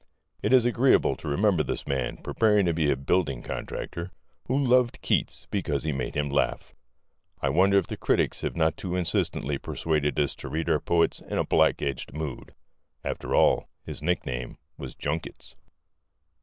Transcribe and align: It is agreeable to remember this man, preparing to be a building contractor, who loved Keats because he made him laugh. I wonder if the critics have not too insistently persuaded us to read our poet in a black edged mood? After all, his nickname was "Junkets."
It 0.41 0.51
is 0.51 0.65
agreeable 0.65 1.15
to 1.17 1.27
remember 1.27 1.61
this 1.61 1.85
man, 1.85 2.17
preparing 2.17 2.65
to 2.65 2.73
be 2.73 2.89
a 2.89 2.95
building 2.95 3.43
contractor, 3.43 4.09
who 4.47 4.57
loved 4.57 4.99
Keats 5.03 5.45
because 5.51 5.83
he 5.83 5.91
made 5.91 6.15
him 6.15 6.27
laugh. 6.31 6.73
I 7.39 7.49
wonder 7.49 7.77
if 7.77 7.85
the 7.85 7.97
critics 7.97 8.41
have 8.41 8.55
not 8.55 8.77
too 8.77 8.95
insistently 8.95 9.59
persuaded 9.59 10.19
us 10.19 10.33
to 10.37 10.49
read 10.49 10.71
our 10.71 10.79
poet 10.79 11.19
in 11.19 11.37
a 11.37 11.43
black 11.45 11.83
edged 11.83 12.13
mood? 12.15 12.55
After 13.03 13.35
all, 13.35 13.69
his 13.85 14.01
nickname 14.01 14.57
was 14.75 14.95
"Junkets." 14.95 15.53